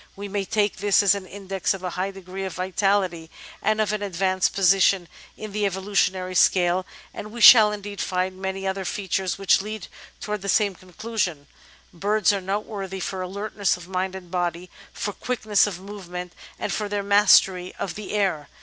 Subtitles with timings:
[0.15, 3.29] We may take this as an index of a high degree of vitality
[3.61, 8.41] and of an advanced posi tion in the evolutionary scale, and we shall indeed find
[8.41, 9.87] many other features which lead
[10.19, 11.45] towards the same conclusion.
[11.93, 16.33] Birds are note worthy for alertness of mind and body, for quickness of move ment,
[16.57, 18.49] and for their mastery of the air.